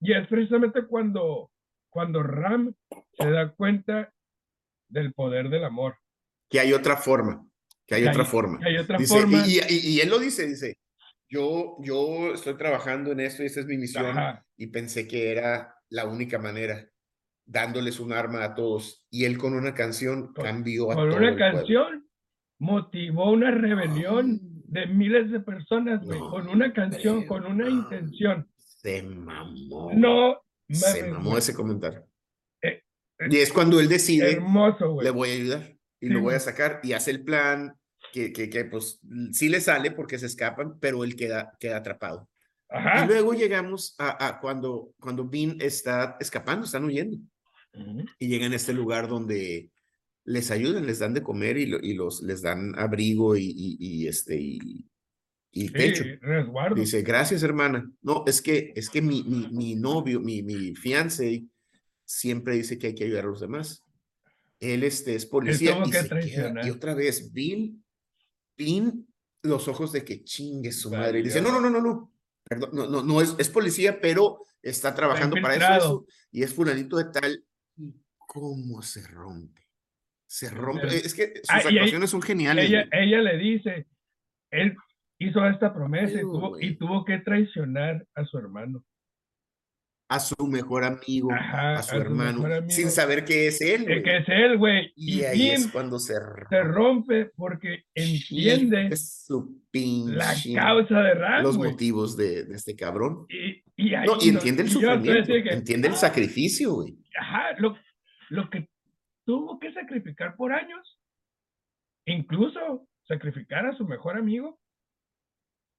[0.00, 1.50] Y es precisamente cuando,
[1.92, 2.72] cuando Ram
[3.12, 4.12] se da cuenta
[4.88, 5.96] del poder del amor.
[6.48, 7.46] Que hay otra forma.
[7.86, 8.58] Que hay Que otra hay- forma.
[8.58, 9.46] que hay otra Dice, forma.
[9.46, 10.78] Y, y- y él lo dice, dice,
[11.28, 14.44] yo, yo estoy trabajando en esto y esta es mi misión Ajá.
[14.56, 16.88] y pensé que era la única manera,
[17.44, 19.06] dándoles un arma a todos.
[19.10, 22.08] Y él con una canción Con- cambió a Con todo una canción
[22.58, 26.02] motivó una rebelión de miles de personas.
[26.06, 28.48] No, Con una canción, hombre, con una intención.
[28.56, 29.90] Se mamó.
[29.94, 30.40] No
[30.74, 32.06] Se mamó ese comentario.
[32.62, 32.82] Eh,
[33.18, 36.34] eh, y es cuando él decide, Hermoso, le voy a ayudar y Sí, lo voy
[36.34, 37.74] a sacar y hace el plan
[38.12, 39.00] que, que, que pues
[39.32, 42.28] sí le sale porque se escapan, pero él queda, queda atrapado.
[42.68, 43.04] Ajá.
[43.04, 47.18] Y luego llegamos a, a cuando, cuando Bean está escapando, están huyendo
[48.18, 49.70] y llegan a este lugar donde
[50.24, 53.76] les ayudan, les dan de comer y, lo- y los, les dan abrigo y, y,
[53.78, 54.86] y, este, y,
[55.52, 56.02] y techo.
[56.02, 56.74] Sí, resguardo.
[56.74, 57.88] Dice, gracias, hermana.
[58.00, 61.44] No, es que, es que mi, mi, mi novio, mi, mi fiance,
[62.04, 63.84] siempre dice que hay que ayudar a los demás.
[64.58, 66.08] Él este, es policía y que se queda.
[66.08, 66.66] traicionar.
[66.66, 67.78] Y otra vez, Bill,
[68.56, 69.06] Bill,
[69.42, 71.20] los ojos de que chingue su madre.
[71.20, 72.12] Y dice, no, no, no, no, no.
[72.44, 76.96] Perdón, no, no, no es, es policía, pero está trabajando para eso, y es fulanito
[76.96, 77.44] de tal.
[77.76, 79.62] ¿Y cómo se rompe?
[80.26, 80.86] Se rompe.
[80.86, 82.66] Es que sus ah, actuaciones son geniales.
[82.66, 83.86] ella, ella le dice,
[84.50, 84.76] él
[85.28, 88.84] hizo esta promesa y tuvo, y tuvo que traicionar a su hermano.
[90.08, 93.84] A su mejor amigo, Ajá, a su hermano, sin saber que es él.
[93.84, 94.02] Güey.
[94.02, 94.92] que es él, güey.
[94.94, 96.12] Y Y, ahí es cuando se,
[96.50, 101.70] se rompe porque entiende de su la pinche- causa de Ram, los güey.
[101.70, 103.24] motivos de, de este cabrón.
[103.30, 106.98] Y, y, ahí No, y no- entiende el sufrimiento, que, entiende el ah, sacrificio, güey.
[107.18, 107.74] Ajá, lo,
[108.28, 108.68] lo que
[109.24, 111.00] tuvo que sacrificar por años,
[112.04, 114.58] incluso sacrificar a su mejor amigo.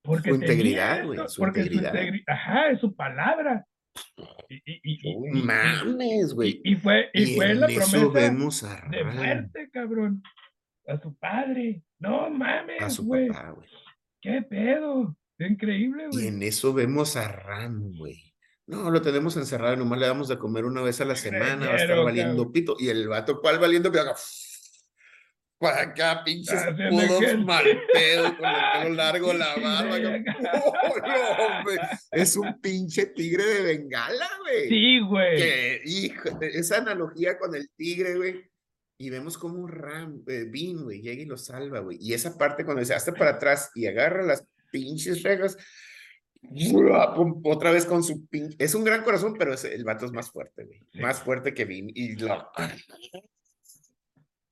[0.04, 1.94] Porque Su integridad, güey, su porque integridad.
[1.94, 3.66] integri- ajá, es su palabra.
[4.50, 6.62] Y, y- y- y- y- y- mames, güey.
[6.64, 10.22] y- y fue, y Y fue en la eso promesa vemos a de muerte, cabrón.
[10.88, 11.84] A su padre.
[12.00, 13.28] No a mames, su güey.
[13.30, 13.70] papá, güey.
[14.22, 15.16] ¿Qué pedo?
[15.40, 16.28] Increíble, Y güey.
[16.28, 18.34] en eso vemos a Ram, güey.
[18.68, 21.74] No, lo tenemos encerrado, nomás le damos de comer una vez a la semana, va
[21.74, 22.52] a estar valiendo cabrón.
[22.54, 22.76] pito.
[22.80, 24.04] Y el vato, ¿cuál valiendo pito?
[25.64, 29.96] Para acá, pinches Haciendo pudos mal pedo, con el pelo largo, la barba.
[30.64, 31.76] ¡Oh, no, hombre!
[32.12, 34.70] Es un pinche tigre de bengala, güey.
[34.70, 35.38] Sí, güey.
[35.38, 38.42] Que, hijo, esa analogía con el tigre, güey.
[38.98, 41.98] Y vemos como Ram, eh, Bean, güey, llega y lo salva, güey.
[42.00, 45.58] Y esa parte cuando dice, hasta para atrás y agarra las pinches regas,
[47.44, 48.56] otra vez con su pinche.
[48.60, 50.80] Es un gran corazón, pero es- el vato es más fuerte, güey.
[50.92, 51.00] Sí.
[51.00, 51.88] Más fuerte que Bean.
[51.94, 52.50] Y lo.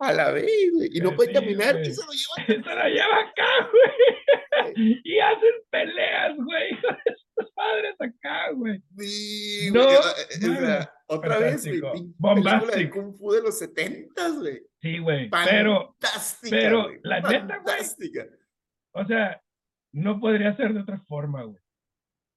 [0.02, 0.90] A la vez, güey.
[0.94, 1.88] Y no Eh, puede sí, caminar, güey.
[1.90, 2.64] y se lo lleva.
[2.70, 3.92] Se la lleva acá, güey.
[5.04, 6.82] Y hacen peleas, güey.
[6.82, 6.98] Con
[7.38, 8.82] sus padres acá, güey.
[8.98, 10.88] Sí, No, güey, o sea, mames.
[11.08, 11.82] otra vez, güey.
[11.82, 12.90] Película de.
[12.90, 14.62] Kung Fu de los setentas, güey.
[14.82, 15.30] Sí, güey.
[15.30, 17.50] Pero, Fantástica, pero, güey, la neta, güey.
[17.50, 18.26] Fantástica.
[18.94, 19.42] o sea,
[19.94, 21.62] no podría ser de otra forma, güey.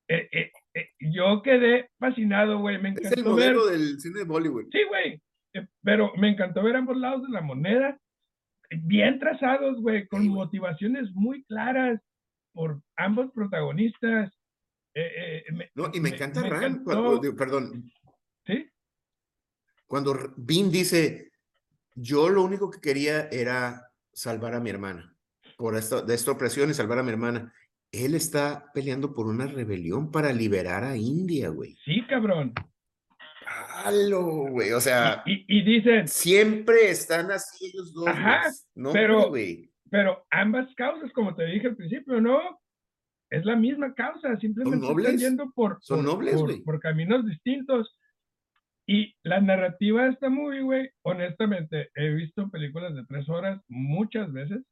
[0.09, 2.79] Eh, eh, eh, yo quedé fascinado, güey.
[2.81, 3.73] Me Es el modelo ver.
[3.79, 4.67] del cine de Bollywood.
[4.71, 5.21] Sí, güey.
[5.55, 7.99] Eh, Pero me encantó ver ambos lados de la moneda,
[8.71, 10.37] bien trazados, güey, con Sí, güey.
[10.39, 12.01] motivaciones muy claras
[12.53, 14.33] por ambos protagonistas.
[14.95, 16.85] Eh, eh, me- No, y me encanta Ram, encantó.
[16.85, 17.91] cuando- digo, perdón,
[18.47, 18.69] Sí,
[19.87, 21.31] cuando Bean dice,
[21.95, 25.17] yo lo único que quería era salvar a mi hermana,
[25.57, 27.53] por esto, de esta opresión y salvar a mi hermana.
[27.93, 31.77] Él está peleando por una rebelión para liberar a India, güey.
[31.85, 32.53] sí, cabrón.
[33.85, 34.73] ¡Halo, güey!
[34.73, 38.51] O sea, Y, y dicen, siempre están así ellos dos, Ajá.
[38.75, 39.31] No, pero-
[39.91, 42.41] pero ambas causas, como te dije al principio, no,
[43.31, 47.97] es la misma causa, simplemente están yendo por, son por- nobles, por- por caminos distintos.
[48.87, 54.31] Y la narrativa de esta movie, güey, honestamente, he visto películas de tres horas muchas
[54.33, 54.63] veces.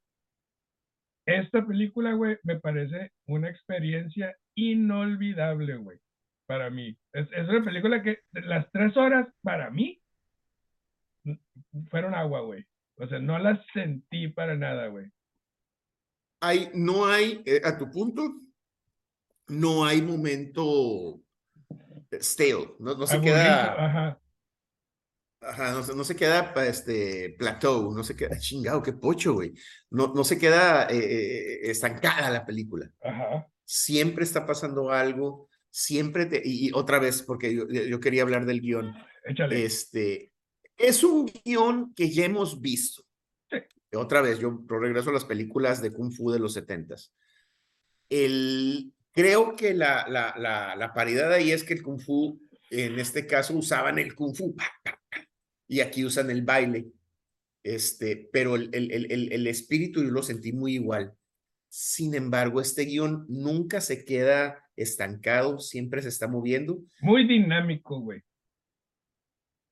[1.26, 5.98] Esta película, güey, me parece una experiencia inolvidable, güey,
[6.46, 6.96] para mí.
[7.12, 10.00] Es, es una película que las tres horas, para mí,
[11.90, 12.66] fueron agua, güey.
[12.96, 15.06] O sea, no las sentí para nada, güey.
[16.40, 18.34] Hay, no hay, eh, a tu punto,
[19.48, 21.20] no hay momento
[22.20, 24.20] stale, no, no se Aburrido, queda, Ajá.
[25.40, 29.54] ajá, no, se- no se queda este plateau, no se queda chingado, qué pocho, güey.
[29.90, 32.90] No, no se queda eh, eh, estancada la película.
[33.02, 33.46] Ajá.
[33.64, 38.60] Siempre está pasando algo, siempre te, y, otra vez, porque yo, yo quería hablar del
[38.60, 38.94] guion.
[39.24, 39.64] Échale.
[39.64, 40.32] Este,
[40.76, 43.02] es un guion que ya hemos visto.
[43.50, 43.58] Sí.
[43.94, 47.12] Otra vez, yo regreso a las películas de Kung Fu de los setentas.
[48.08, 52.98] El, creo que la, la, la, la paridad ahí es que el Kung Fu, en
[52.98, 54.54] este caso, usaban el Kung Fu,
[55.68, 56.86] y aquí usan el baile.
[57.64, 61.14] Este, pero el, el, el, el- el espíritu yo lo sentí muy igual.
[61.70, 68.22] Sin embargo, este guion nunca se queda estancado, siempre se está moviendo Muy dinámico, güey.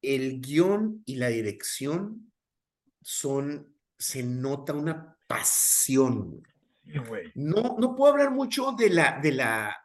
[0.03, 2.33] el guion y la dirección
[3.03, 6.31] son, se nota una pasión.
[6.31, 6.43] güey.
[6.87, 7.33] Sí, güey.
[7.35, 9.77] No, no puedo hablar mucho de la, de la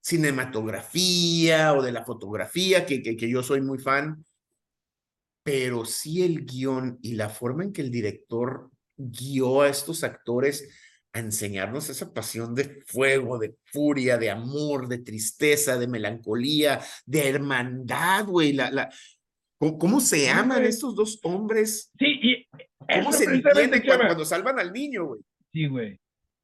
[0.00, 4.24] cinematografía o de la fotografía, que, que, que yo soy muy fan,
[5.42, 10.68] pero sí el guion y la forma en que el director guió a estos actores
[11.12, 17.28] a enseñarnos esa pasión de fuego, de furia, de amor, de tristeza, de melancolía, de
[17.28, 18.92] hermandad, güey, la, la,
[19.58, 21.90] ¿cómo, cómo se aman estos dos hombres?
[21.98, 22.48] Sí, y
[22.94, 25.20] ¿Cómo se entienden cuando, salvan al niño, güey?
[25.52, 25.98] Sí, güey.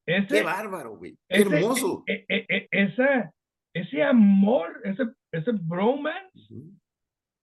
[0.07, 1.13] Qué bárbaro, güey.
[1.29, 2.05] Qué ese- hermoso.
[2.07, 3.33] e- e- e- esa,
[3.75, 6.51] ese amor, ese, ese bromance,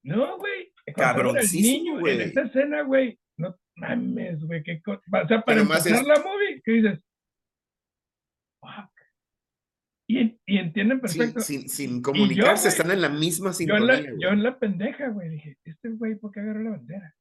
[0.03, 0.71] no, güey.
[0.95, 2.15] Cabroncísimo, güey.
[2.15, 6.61] En esta escena, güey, no mames, güey, qué O sea, para empezar es- la movie,
[6.63, 6.99] ¿qué dices?
[8.61, 8.91] Fuck.
[10.07, 11.39] Y, y entienden perfecto.
[11.39, 14.19] Sin, sin, sin comunicarse, están en la misma yo, en la, sintonía.
[14.19, 17.15] yo en la pendeja, güey, dije, este güey, ¿por qué agarró la bandera?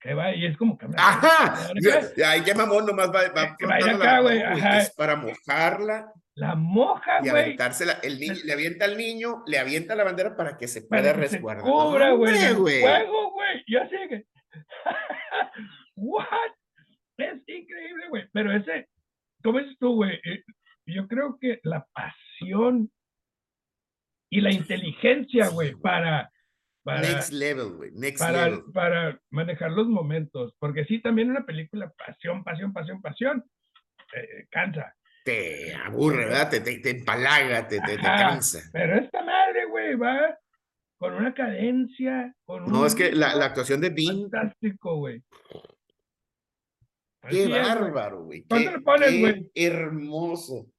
[0.00, 1.72] Que va, y es como que Ajá,
[2.16, 4.42] La, ya, mamón, nomás va, va Que va ir acá, güey,
[4.96, 7.42] para mojarla la moja, y güey.
[7.42, 7.92] aventársela.
[8.02, 11.14] El niño, le avienta al niño, le avienta la bandera para que se para pueda
[11.14, 11.64] se resguardar.
[11.64, 12.82] cubra, güey, ¡Hombre, del güey!
[13.66, 14.26] Yo así que,
[15.96, 16.26] what?
[17.16, 18.28] Es increíble, güey.
[18.32, 18.88] Pero ese,
[19.44, 20.14] ¿cómo dices tú, güey?
[20.24, 20.42] Eh,
[20.86, 22.90] Yo creo que la pasión
[24.30, 26.30] y la inteligencia, güey, para,
[26.82, 27.90] para, Next level, güey.
[27.92, 28.64] Next para, level.
[28.72, 30.54] para manejar los momentos.
[30.58, 33.44] Porque sí, también una película, pasión, pasión, pasión, pasión,
[34.16, 34.94] eh, cansa.
[35.24, 36.50] Te aburre, ¿verdad?
[36.50, 38.68] Te, te, te empalaga, te, te, te cansa.
[38.72, 40.36] Pero esta madre, güey, va
[40.98, 45.22] con una cadencia, con No, un es que la, actuación de Bean, fantástico, güey.
[47.30, 48.44] Qué bárbaro, güey.
[48.44, 49.50] ¿Cuánto Qué, qué güey?
[49.54, 50.70] hermoso.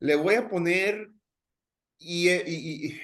[0.00, 1.10] Le voy a poner
[1.98, 3.00] y, eh, y- y-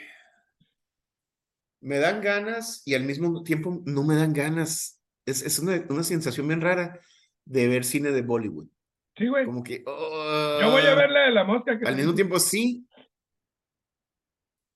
[1.81, 5.01] me dan ganas y al mismo tiempo no me dan ganas.
[5.25, 7.01] Es, es una, una sensación bien rara
[7.45, 8.69] de ver cine de Bollywood.
[9.17, 9.45] Sí, güey.
[9.45, 9.83] Como que...
[9.85, 12.87] Yo voy a ah, ver la de la mosca que Al mismo tiempo sí.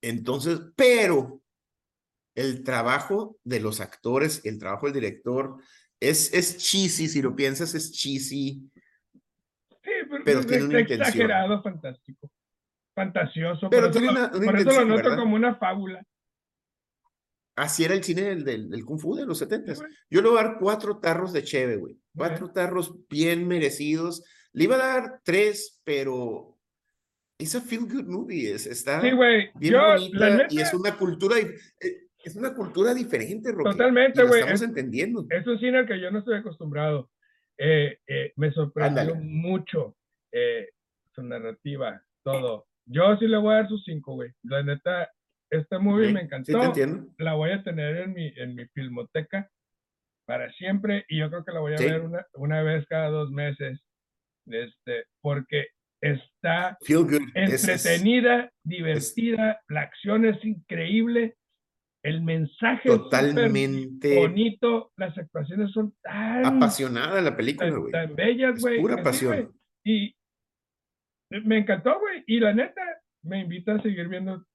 [0.01, 1.41] Entonces, pero
[2.35, 5.57] el trabajo de los actores, el trabajo del director
[6.09, 8.69] es, es cheesy, si lo piensas, es cheesy.
[9.83, 11.01] Sí, pero, pero tiene una intención.
[11.07, 12.31] exagerado, fantástico.
[12.95, 13.69] Fantasioso.
[13.69, 15.17] Pero por eso, una- una por eso lo noto ¿verdad?
[15.17, 16.05] como una fábula.
[17.55, 19.79] Así era el cine del, del, del Kung Fu de los Sí, setentas.
[19.79, 19.91] güey.
[20.09, 21.99] Yo le voy a dar cuatro tarros de cheve, güey.
[22.15, 24.23] Cuatro tarros bien merecidos.
[24.53, 26.57] Le iba a dar tres, pero
[27.37, 28.51] es a feel good movie.
[28.53, 32.93] Es, está Sí, bien Yo, bonita neta, y es una cultura, eh, es una cultura
[32.93, 33.71] diferente, Rocky.
[33.71, 35.25] Totalmente, güey, Estamos es- entendiendo.
[35.29, 37.09] es un cine al que yo no estoy acostumbrado.
[37.57, 39.19] Eh, eh, me sorprendió Ándale.
[39.21, 39.95] mucho
[40.31, 40.69] eh,
[41.13, 42.65] su narrativa, todo.
[42.85, 44.31] Yo sí le voy a dar sus cinco, güey.
[44.43, 45.11] La neta,
[45.49, 46.59] esta movie Ok, me Sí, encantó.
[46.59, 47.13] te entiendo.
[47.19, 49.49] la voy a tener en mi, en mi filmoteca
[50.25, 51.85] para siempre y yo creo que la voy a Sí.
[51.85, 53.79] ver una, una vez cada dos meses,
[54.47, 55.67] este, porque
[56.01, 56.77] está
[57.35, 61.35] entretenida, divertida, la acción es increíble,
[62.03, 67.91] el mensaje es totalmente bonito, las actuaciones son tan, apasionada la película, tan, güey.
[67.91, 68.81] tan bellas, güey.
[68.81, 69.53] pura pasión.
[69.85, 70.15] Y
[71.29, 72.23] me encantó, güey.
[72.27, 72.81] Y la neta,
[73.23, 74.45] me invita a seguir viendo,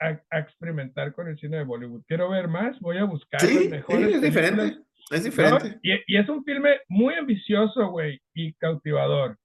[0.00, 2.02] a, a experimentar con el cine de Bollywood.
[2.08, 3.80] Quiero ver más, voy a buscar Sí, mejores
[4.14, 4.78] es películas, diferente.
[5.10, 5.24] Es ¿no?
[5.30, 5.78] diferente.
[5.82, 9.38] Y, y es un filme muy ambicioso, güey, y cautivador.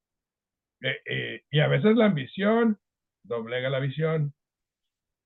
[0.82, 2.78] Eh, eh, y a veces la ambición
[3.26, 4.34] doblega la visión.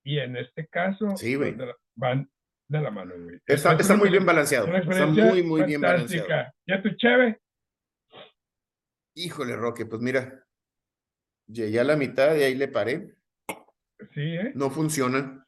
[0.03, 1.51] Y en este caso, Sí, güey.
[1.51, 2.29] van de la- van
[2.67, 3.39] de la mano, güey.
[3.45, 4.67] Está, muy bien balanceado.
[4.75, 6.27] Está muy, muy bien balanceado.
[6.67, 7.39] ¿Ya tu cheve?
[9.15, 10.43] Híjole, Roque, pues mira,
[11.47, 13.13] llegué a la mitad y ahí le paré.
[14.13, 14.51] Sí, ¿eh?
[14.55, 15.45] No funciona.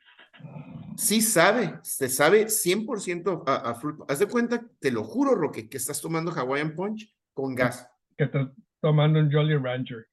[0.97, 5.67] Sí sabe, se sabe 100% a, a full- Haz de cuenta, te lo juro, Roque,
[5.67, 7.89] que estás tomando Hawaiian Punch con gas.
[8.17, 8.49] Que estás
[8.81, 10.07] tomando un Jolly Rancher.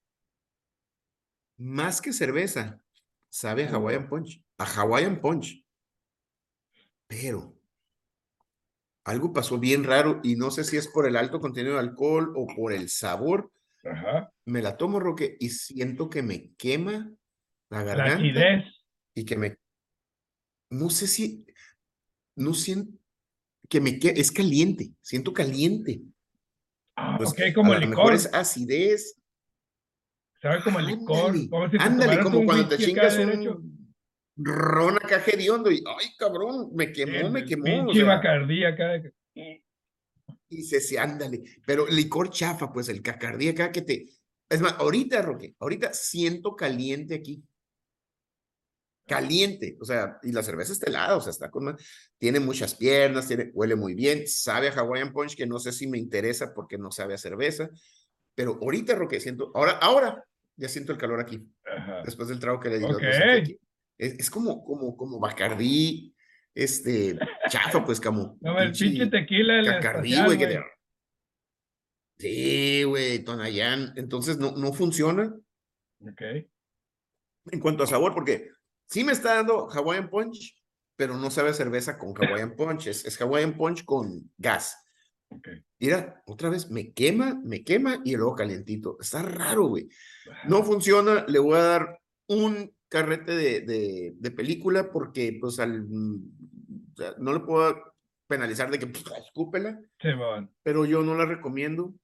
[1.58, 2.82] Más que cerveza,
[3.30, 3.72] sabe a.
[3.72, 4.42] Hawaiian Punch.
[4.58, 5.61] A Hawaiian Punch.
[7.20, 7.54] Pero
[9.04, 12.32] algo pasó bien raro y no sé si es por el alto contenido de alcohol
[12.36, 13.52] o por el sabor.
[13.84, 14.32] Ajá.
[14.46, 17.12] Me la tomo, Roque, y siento que me quema
[17.68, 18.64] la garganta acidez.
[19.14, 19.56] y que me...
[20.70, 21.44] No sé si...
[22.36, 22.98] No siento...
[23.68, 26.00] Que me que es caliente, siento caliente.
[26.96, 27.96] Ah, Pues, ok, como lo licor.
[27.96, 29.18] mejor es acidez.
[30.40, 31.34] Sabe como a licor.
[31.34, 33.81] Ándale, Como si ándale, cuando te chingas un
[34.42, 37.64] ron acá hediondo y, ay, cabrón, me quemó, me quemó.
[37.86, 38.20] o sea,
[40.48, 44.06] y se, se, ándale, pero licor chafa, pues el cacardí acá que te...
[44.48, 47.42] Es más, ahorita, Roque, ahorita siento caliente aquí.
[49.06, 51.76] Caliente, o sea, y la cerveza está helada, o sea, está con...
[52.18, 55.86] Tiene muchas piernas, tiene, huele muy bien, sabe a Hawaiian Punch, que no sé si
[55.86, 57.68] me interesa porque no sabe a cerveza,
[58.34, 60.24] pero ahorita, Roque, siento, ahora, ahora,
[60.56, 61.42] ya siento el calor aquí.
[61.64, 62.02] Ajá.
[62.04, 62.84] después del trago que le di.
[62.86, 62.98] lo-
[64.02, 66.14] Es, es como, como, como Bacardí,
[66.54, 67.16] este,
[67.48, 68.36] chafa, pues, como.
[68.40, 70.38] No, el pinche tequila, el espacial, güey.
[70.38, 70.60] que te-
[72.18, 73.92] Sí, güey, Tonayán.
[73.96, 75.34] Entonces no, no funciona
[76.00, 76.20] Ok.
[77.50, 78.50] en cuanto a sabor, porque
[78.88, 80.56] sí me está dando Hawaiian Punch,
[80.96, 82.86] pero no sabe a cerveza con Hawaiian Punch.
[82.86, 84.76] Es, es Hawaiian Punch con gas.
[85.30, 85.48] Ok.
[85.80, 88.98] Mira, otra vez me quema, me quema y luego calientito.
[89.00, 89.88] Está raro, güey.
[90.46, 95.82] No funciona, le voy a dar un carrete de, de, de película porque pues al,
[95.88, 97.94] mm, o sea, no le puedo
[98.28, 99.80] penalizar de que pues, escúpela,
[100.62, 101.94] pero yo no la recomiendo.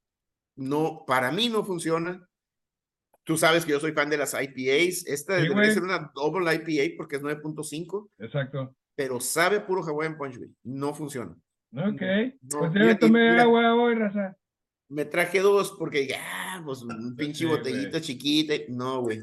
[0.57, 2.27] No, para mí no funciona.
[3.23, 5.07] Tú sabes que yo soy fan de las IPAs.
[5.07, 8.75] Esta Sí, debería ser una double IPA porque es 9.5, Exacto.
[8.97, 10.51] pero sabe puro Hawaiian Punch, güey.
[10.65, 11.37] No funciona.
[11.77, 12.03] Ok.
[12.41, 14.37] No, pues agua hoy, raza.
[14.89, 18.55] Me traje dos porque ya, pues un pinche Sí, botellita chiquita.
[18.69, 19.23] No, güey.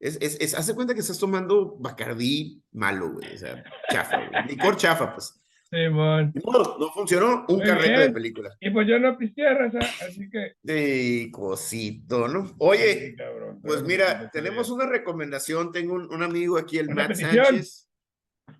[0.00, 3.34] Es, es, es, hace cuenta que estás tomando Bacardí malo, güey.
[3.34, 4.46] O sea, chafa, güey.
[4.48, 5.40] Licor chafa, pues.
[5.70, 6.32] Simón.
[6.44, 7.44] No, no funcionó.
[7.48, 8.54] Un Muy carrete de película.
[8.60, 10.52] Y pues yo no pisteé, raza, así que.
[10.62, 12.46] De cosito, ¿no?
[12.46, 15.72] Sí, Oye, cabrón, pues mira, tenemos una recomendación.
[15.72, 17.44] Tengo un, un amigo aquí, el Matt petición.
[17.46, 17.90] Sánchez.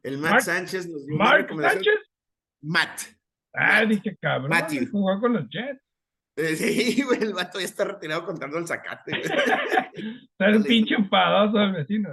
[0.03, 1.85] El Matt Mark- Sánchez nos dio una recomendación.
[1.85, 2.11] Sánchez.
[2.63, 3.01] Matt.
[3.53, 4.49] Ah, dije, cabrón.
[4.51, 4.91] Matthew.
[4.91, 5.81] Jugó con los Jets.
[6.37, 9.23] Eh, Sí, güey, el vato ya está retirado contando el zacate, güey.
[10.33, 10.61] Está Dale.
[10.61, 12.11] pinche enfadoso el vecino.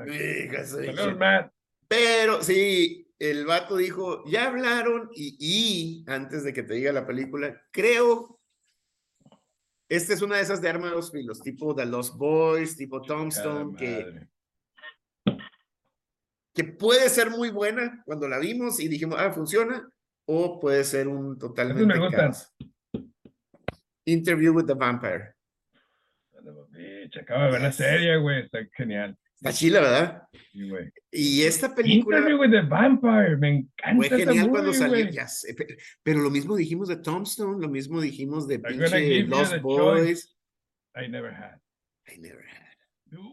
[1.87, 7.05] Pero sí, el vato dijo, ya hablaron y, y antes de que te diga la
[7.07, 8.39] película, creo,
[9.89, 13.01] esta es una de esas de arma de dos filos, tipo The Lost Boys, tipo
[13.01, 14.27] Tombstone, que,
[16.53, 19.89] que puede ser muy buena cuando la vimos y dijimos, ah, funciona,
[20.25, 22.70] o puede ser un totalmente me.
[24.05, 25.33] Interview with the Vampire.
[26.71, 28.43] Bitch, acabo de ver la serie, güey.
[28.43, 29.17] Está genial.
[29.35, 30.23] Está chila, ¿verdad?
[30.51, 30.91] Sí, güey.
[31.11, 32.17] Y esta película...
[32.17, 33.37] Interview with the Vampire.
[33.37, 34.07] Me encanta.
[34.07, 35.11] Fue genial cuando movie, salió, güey.
[35.11, 39.59] ya sé, pe- pero lo mismo dijimos de Tombstone, lo mismo dijimos de pinche Lost
[39.61, 40.35] Boys.
[40.95, 41.59] I never had.
[42.07, 42.61] I never had.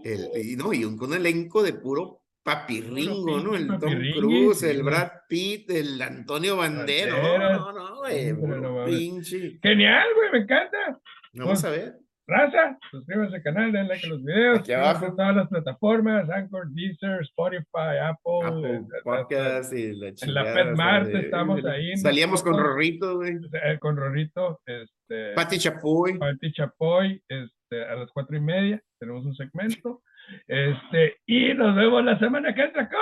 [0.04, 2.22] El- y no, y un, un elenco de puro
[2.52, 3.50] papirringo, ¿no?
[3.52, 4.82] pinche El Tom Cruise, el.
[4.82, 6.56] Brad Pitt, el Antonio.
[6.56, 7.22] Banderas.
[7.22, 9.58] No, no, no, güey, no pinche.
[9.62, 10.30] Genial, güey.
[10.32, 11.00] Me encanta.
[11.34, 11.94] Vamos a ver.
[12.30, 14.58] Raza, suscríbanse al canal, den like a los videos.
[14.58, 15.06] Aquí abajo.
[15.06, 18.40] En todas las plataformas, Anchor, Deezer, Spotify, Apple.
[18.44, 22.58] Apple eh, Podcast y la En la sea, Mart de- estamos ahí Salíamos con.
[22.58, 23.36] Rorrito, güey.
[23.64, 26.18] eh, con Rorrito, este, Pati Chapoy.
[26.18, 30.02] Pati Chapoy, este, a las cuatro y media tenemos un segmento.
[30.46, 32.98] Este, y nos vemos la semana que entra con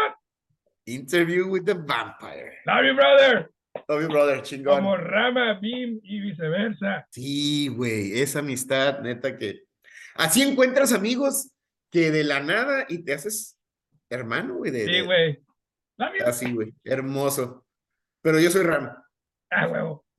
[0.87, 2.59] Interview with the Vampire.
[2.67, 3.51] Love you, brother.
[3.89, 4.77] Love you, brother, chingón.
[4.77, 7.07] Como Rama, Bim y viceversa.
[7.11, 9.63] Sí, güey, esa amistad, neta que.
[10.15, 11.51] Así encuentras amigos
[11.91, 13.59] que de la nada y te haces
[14.09, 14.71] hermano, güey.
[14.71, 15.35] de- Sí, de- güey.
[15.99, 16.25] You.
[16.27, 17.67] Así, güey, hermoso.
[18.23, 18.91] Pero yo soy Ram.
[19.51, 20.05] Ah, huevo.